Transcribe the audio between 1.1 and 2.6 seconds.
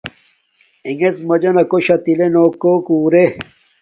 مَجَنݳ کݸ شَتِلݺ نݸ